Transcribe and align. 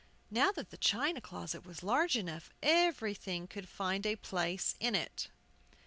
Now 0.31 0.51
that 0.53 0.71
the 0.71 0.79
china 0.79 1.21
closet 1.21 1.63
was 1.63 1.83
large 1.83 2.17
enough, 2.17 2.49
everything 2.63 3.45
could 3.45 3.69
find 3.69 4.03
a 4.07 4.15
place 4.15 4.73
in 4.79 4.95
it. 4.95 5.27